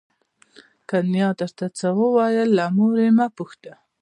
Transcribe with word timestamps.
که 0.89 0.97
نیا 1.11 1.29
درته 1.39 1.65
څه 1.77 1.87
وویل 2.01 2.49
له 2.57 2.65
مور 2.75 2.93
یې 3.05 3.09
مه 3.17 3.27
پوښته. 3.37 3.71